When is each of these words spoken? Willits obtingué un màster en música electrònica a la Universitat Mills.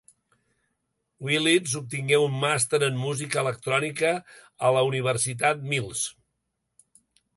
Willits 1.25 1.75
obtingué 1.79 2.17
un 2.23 2.39
màster 2.45 2.79
en 2.87 2.97
música 3.03 3.43
electrònica 3.45 4.15
a 4.69 4.73
la 4.79 4.83
Universitat 4.91 5.63
Mills. 5.75 6.03